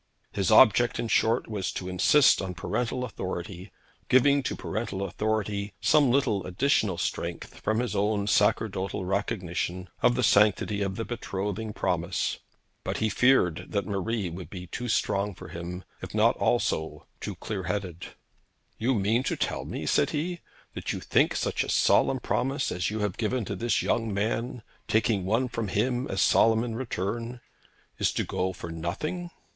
[0.31, 3.71] His object, in short, was to insist on parental authority,
[4.09, 10.23] giving to parental authority some little additional strength from his own sacerdotal recognition of the
[10.23, 12.39] sanctity of the betrothing promise.
[12.83, 17.35] But he feared that Marie would be too strong for him, if not also too
[17.35, 18.07] clear headed.
[18.79, 20.39] 'You cannot mean to tell me,' said he,
[20.73, 24.63] 'that you think such a solemn promise as you have given to this young man,
[24.87, 27.39] taking one from him as solemn in return,
[27.99, 29.29] is to go for nothing?'